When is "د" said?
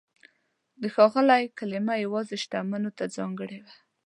0.81-0.83